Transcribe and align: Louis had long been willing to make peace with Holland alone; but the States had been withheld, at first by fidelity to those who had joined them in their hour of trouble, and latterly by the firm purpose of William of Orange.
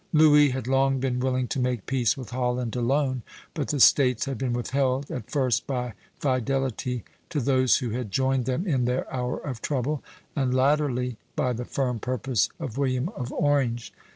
Louis 0.13 0.49
had 0.49 0.65
long 0.65 0.99
been 0.99 1.19
willing 1.19 1.47
to 1.49 1.59
make 1.59 1.85
peace 1.85 2.17
with 2.17 2.31
Holland 2.31 2.75
alone; 2.75 3.21
but 3.53 3.67
the 3.67 3.79
States 3.79 4.25
had 4.25 4.35
been 4.35 4.51
withheld, 4.51 5.11
at 5.11 5.29
first 5.29 5.67
by 5.67 5.93
fidelity 6.15 7.03
to 7.29 7.39
those 7.39 7.77
who 7.77 7.91
had 7.91 8.09
joined 8.09 8.45
them 8.45 8.65
in 8.65 8.85
their 8.85 9.05
hour 9.13 9.37
of 9.37 9.61
trouble, 9.61 10.03
and 10.35 10.55
latterly 10.55 11.17
by 11.35 11.53
the 11.53 11.65
firm 11.65 11.99
purpose 11.99 12.49
of 12.59 12.79
William 12.79 13.09
of 13.09 13.31
Orange. 13.31 13.93